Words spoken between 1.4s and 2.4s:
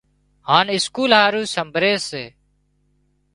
سمڀري سي۔